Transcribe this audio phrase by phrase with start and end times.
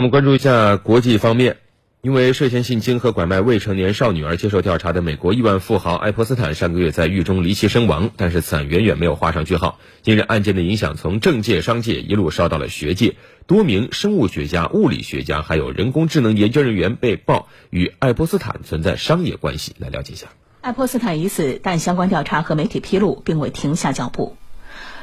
[0.00, 1.58] 我们关注一下国际方面，
[2.00, 9.78] 因为涉嫌性侵和拐卖未成年少女而接受调查的美国亿万富豪爱泼斯坦上个月在狱中离奇身亡，但是此案远远没有画上句号。
[10.00, 13.16] 近日，案件的影响从政界、商界一路烧到了学界，
[13.46, 19.74] 多名生物学家、物理学家还有人工智能研究人员被曝与爱泼斯坦存在商业关系。
[19.76, 20.28] 来了解一下，
[20.62, 24.38] 爱泼斯坦已死，但相关调查和媒体披露并未停下脚步。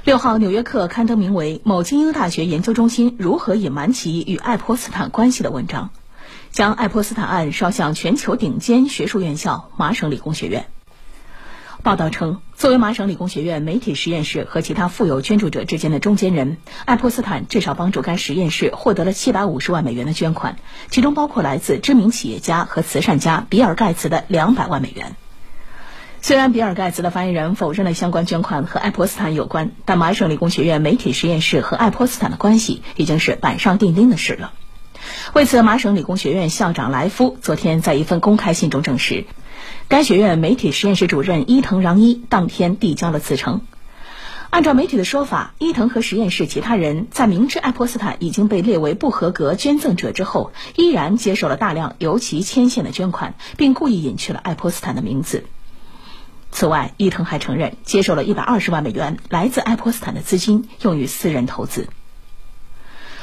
[0.03, 5.89] 六号，《纽约客》刊登名为《某精英大学研究中心如何隐瞒其与爱泼斯坦关系》的文章，
[6.51, 10.67] 将爱泼斯坦案烧向全球顶尖学术院校麻省理工学院。
[11.83, 20.57] 报道称，作为麻省理工学院媒体实验室和其他富有捐助者之间的中间人，爱泼斯坦至少帮助该实验室获得了七百五十万美元的捐款，
[20.89, 25.15] 其中包括来自知名企业家和慈善家比尔·盖茨的两百万美元。
[26.27, 34.51] 虽然比尔·盖茨的发言人否认了相关捐款和爱泼斯坦有关，但麻省理工学院媒体实验室和爱泼斯坦的关系已经是板上钉钉的事了。
[35.31, 39.23] 为此，麻省理工学院校长莱夫昨天在一份公开信中证实，
[39.87, 43.61] 该学院媒体实验室主任伊藤穰一当天递交了辞呈。
[44.49, 55.45] 按照媒体的说法，伊藤和实验室其他人在明知爱泼斯坦已经被列为不合格捐赠者之后，依然接受了大量由其牵线的捐款，并故意隐去了爱泼斯坦的名字。
[56.59, 61.87] 此外，伊藤还承认接受了一百二十万美元来自爱泼斯坦的资金，用于私人投资。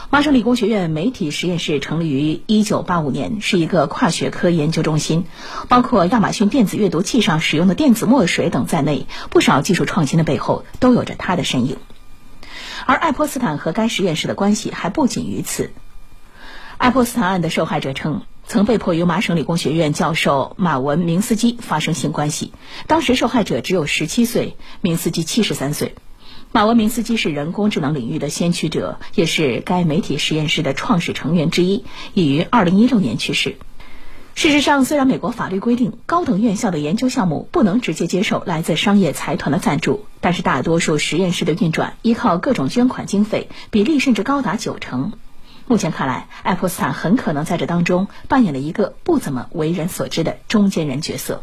[0.08, 5.24] 麻省理工学院媒体实验室成立于一九八五年，是一个跨学科研究中心，
[5.68, 11.78] 包括亚马逊电子阅读器上使用的电子墨水等在内，不少技术创新的背后都有着他的身影。
[12.86, 15.72] 而爱泼斯坦和该实验室的关系还不仅于此。
[16.78, 18.22] 爱泼斯坦案的受害者称。
[18.47, 22.53] 曾被迫与麻省理工学院教授马文明斯基发生性关系，
[22.87, 25.95] 当时受害者只有十七岁，明斯基七十三岁。
[26.53, 33.56] 马文明斯基是人工智能领域的先驱者，也是该媒体实验室的创始成员之一，已于二零一六年去世。
[34.37, 45.12] 事实上，虽然美国法律规定高等院校的研究项目不能直接接受来自商业财团的赞助，但是大多数实验室的运转依靠各种捐款经费，比例甚至高达九成。
[45.66, 51.42] 目前看来，爱泼斯坦很可能在这当中扮演了一个不怎么为人所知的中间人角色。